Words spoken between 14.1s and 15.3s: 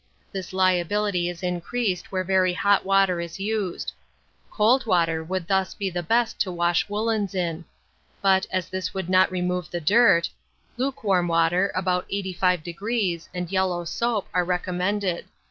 are recommended.